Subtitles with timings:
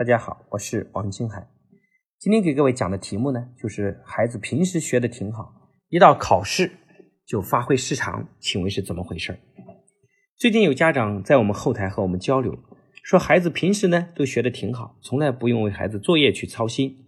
[0.00, 1.46] 大家好，我是王金海。
[2.18, 5.52] 今天给各位讲的题目呢，就是孩子平时学的挺好，
[5.90, 6.72] 一到考试
[7.26, 9.38] 就发挥失常，请问是怎么回事？
[10.38, 12.58] 最近有家长在我们后台和我们交流，
[13.02, 17.04] 说孩子平时呢都学的挺好，从来不用为孩子作业去操心，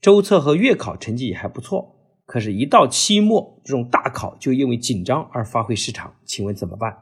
[0.00, 6.96] 周测和月考成绩也还不错，可是，一到期末这种大考，就因为紧张而发挥失常，请问怎么办？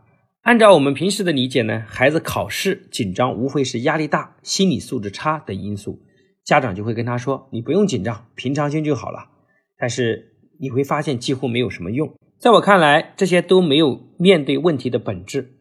[0.45, 6.03] 按照我们平时的理解呢，孩子考试紧张无非是压力大、心理素质差等因素，
[6.45, 9.31] 家长就会跟他说：“你不用紧张，平常心就好了。”
[9.81, 12.15] 但是你会发现几乎没有什么用。
[12.39, 15.55] 在我看来，这些都没有面对问题的本质。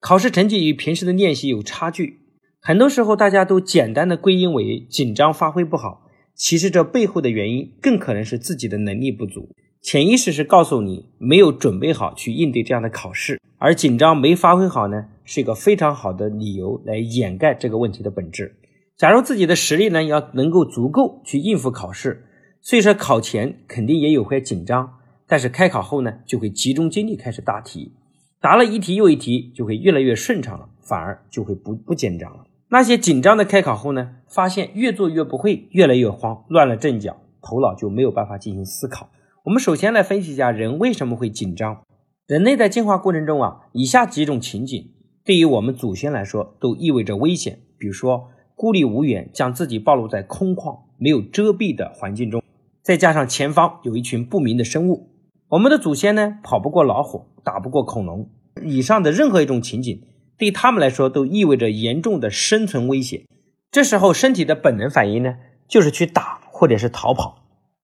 [0.00, 2.20] 考试成绩与平时的练习有差距，
[2.62, 9.50] 很多时候大家都简单的归因为紧张发挥不好，其实这背后的原因更可能是自己的能力不足。
[9.82, 18.56] 潜意识是告诉你没有准备好去应对这样的考试，而紧张没发挥好呢，是一个非常好的理由来掩盖这个问题的本质。
[18.98, 22.26] 假如自己的实力呢要能够足够去应付考试，
[22.60, 27.94] 所以说考前肯定也有会紧张，但是开考后呢就会集中精力开始答题，
[28.38, 32.44] 答了一题又一题就会越来越顺畅了，反而就会不不紧张了。
[32.68, 39.08] 那些紧张的开考后呢，发现越做越不会，越来越慌，乱了阵脚，头脑就没有办法进行思考。
[39.44, 41.82] 我们首先来分析一下人为什么会紧张。
[42.26, 44.92] 人类在进化过程中啊，以下几种情景
[45.24, 47.60] 对于我们祖先来说都意味着危险。
[47.78, 52.42] 比如说，孤立无援，将自己暴露在空旷、没有遮蔽的环境中，
[52.82, 55.08] 再加上前方有一群不明的生物。
[55.48, 58.28] 我们的祖先呢，跑不过老虎，打不过恐龙。
[58.62, 60.02] 以上的任何一种情景，
[60.36, 63.24] 对他们来说都意味着严重的生存威胁。
[63.70, 67.39] 这时候，身体的本能反应呢，就是去打或者是逃跑。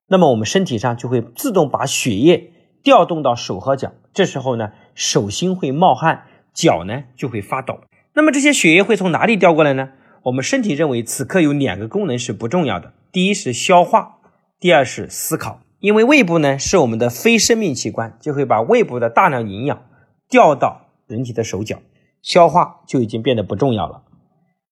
[0.09, 6.23] 那么我们身体上就会自动把血液调动到手和脚，这时候呢，手心会冒汗，
[6.55, 7.81] 脚呢就会发抖。
[8.15, 9.91] 那么这些血液会从哪里调过来呢？
[10.23, 14.19] 我们身体认为此刻有两个功能是不重要的，第一是消化，
[14.59, 15.61] 第二是思考。
[15.81, 19.83] 因为胃部呢是我们的非生命器官，就会把胃部的大量营养
[20.29, 21.79] 调到人体的手脚，
[22.23, 24.03] 消化就已经变得不重要了。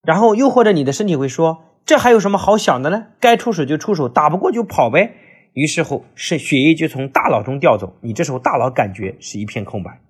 [0.03, 3.07] 然后又或者你的身体会说，这还有什么好想的呢？
[3.21, 5.17] 该出手就出手，打不过就跑呗。
[5.55, 10.01] 于是乎，是血液就从大脑中调走，你这时候大脑感觉是一片空白。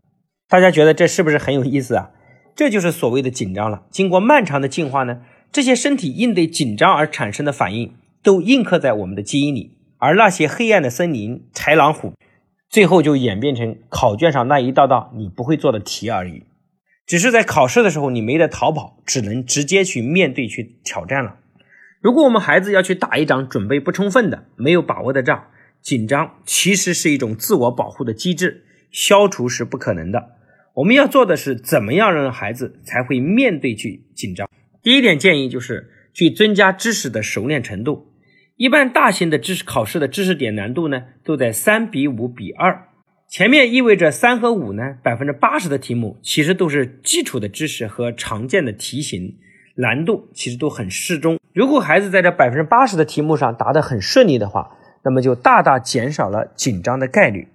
[0.49, 2.11] 大家觉得这是不是很有意思啊？
[2.57, 3.85] 这就是所谓的紧张了。
[3.91, 5.23] 经过漫长的进化呢，
[5.53, 9.77] 这些身体应对紧张而产生的反应都印刻在我们的基因里。
[9.99, 12.13] 而那些黑暗的森林、豺狼虎，
[12.69, 16.45] 最后就演变成考卷上那一道道你不会做的题而已。
[17.07, 21.37] 只是在考试的时候，你没得逃跑，只能直接去面对、去挑战了。
[22.05, 25.45] 如果我们孩子要去打一场准备不充分的、没有把握的仗，
[25.81, 30.33] 紧张其实是一种自我保护的机制，消除是不可能的。
[30.75, 34.47] 我们要做的是，怎么样让孩子才会面对去紧张？
[34.83, 38.13] 第一点建议就是去增加知识的熟练程度。
[38.57, 42.89] 一般大型的知识考试的知识点难度呢，都在三比五比二，
[43.31, 49.39] 前面意味着三和五呢，百分之八十的题目其实都是基础的知识和常见的题型。
[49.77, 51.39] 难度其实都很适中。
[51.53, 57.49] 如果孩子在这百分之八十的题目上答得很顺利的话，那么就大大减少了紧张的概率。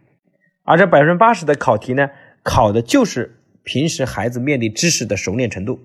[0.64, 2.10] 而这百分之八十的考题呢，
[2.44, 5.80] 考的就是平时孩子面对知识的熟练程度。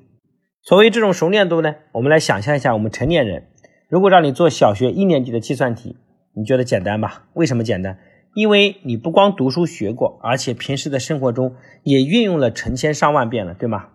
[0.63, 3.49] 所谓这种熟练度呢，我们来想象一下，我们成年人
[3.89, 5.97] 如果让你做小学一年级的计算题，
[6.35, 7.25] 你觉得简单吧？
[7.35, 7.99] 为什么简单？
[8.35, 13.87] 因为你不光读书学过，而且平时的生活中也运用了成千上万遍了，对吗？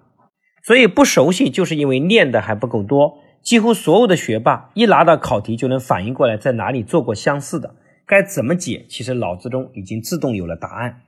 [0.64, 3.20] 所以不熟悉，就是因为练的还不够多。
[3.42, 7.76] 几乎所有的学霸一拿到考题就能反应过来在哪里做过相似的，
[8.06, 11.04] 该怎么解，其实脑子中已经自动有了答案。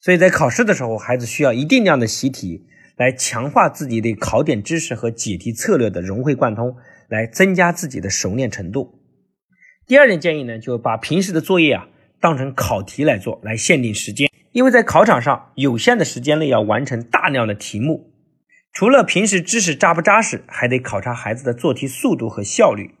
[0.00, 6.76] 所以在考试的时候，孩子需要一定量的习题，来强化自己对考点知识和解题策略的融会贯通，
[7.08, 9.00] 来增加自己的熟练程度。
[9.86, 11.88] 第二点建议呢，就把平时的作业啊
[12.20, 18.11] 当成考题来做，来限定时间，因为在考场上有限的时间内要完成大量的题目。
[18.72, 22.94] 除了平时知识扎不扎实，还得考察孩子的做题速度和效率。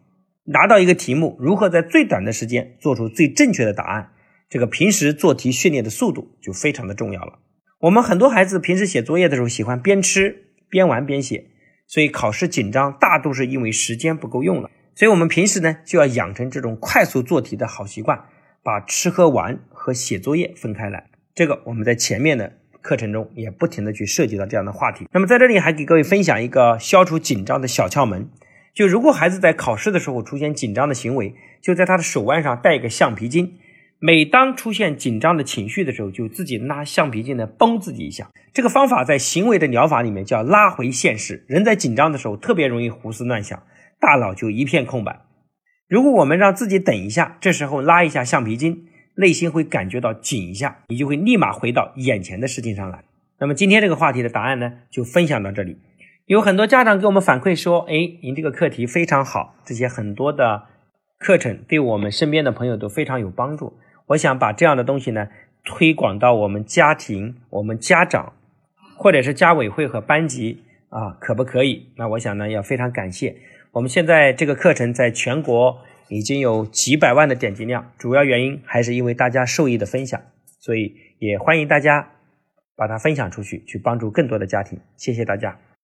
[0.44, 4.10] 拿到一个题目，如何在最短的时间做出最正确的答案，
[4.50, 7.38] 这个平时做题训练的速度就非常的重要了。
[7.80, 11.46] 我们很多孩子平时写作业的时候喜欢边吃边玩边写，
[11.86, 14.70] 所以考试紧张大都是因为时间不够用了。
[14.94, 18.24] 所以我们平时呢就要养成这种快速做题的好习惯，
[18.62, 21.08] 把吃喝玩和写作业分开来。
[21.34, 22.50] 这个我们在前面呢。
[22.82, 25.06] 课程中也不停的去涉及到这样的话题。
[25.12, 28.28] 那么在这里还给各位分享一个消除紧张的小窍门：
[28.74, 33.58] 就如果孩子在考试的时候出现紧张的行为，就在他的手腕上戴一个橡皮筋。
[34.04, 38.28] 每当出现紧张的情绪的时候，就自己拿橡皮筋来绷自己一下。
[38.52, 41.44] 这个方法在行为的疗法里面叫拉回现实。
[41.46, 43.62] 人在紧张的时候特别容易胡思乱想，
[44.00, 45.20] 大脑就一片空白。
[45.88, 53.04] 如果我们让自己等一下，这时候拉一下橡皮筋，内心会感觉到紧一下，你就会立马回到眼前的事情上来。
[53.38, 55.76] 那么今天这个话题的答案呢，就分享到这里。
[56.26, 60.62] 有很多家长给我们反馈说：“哎，您这个课题非常好，这些很多的
[61.18, 63.76] 课程对我们身边的朋友都非常有帮助。”
[64.08, 65.28] 我想把这样的东西呢
[65.64, 68.32] 推广到我们家庭、我们家长，
[68.96, 71.88] 或者是家委会和班级啊，可不可以？
[71.96, 73.36] 那我想呢，要非常感谢。
[73.72, 80.20] 我们现在这个课程在全国已经有几百万的点击量，主要原因还是因为大家受益的分享，
[80.60, 82.12] 所以也欢迎大家
[82.76, 84.78] 把它分享出去，去帮助更多的家庭。
[84.96, 85.58] 谢谢大家。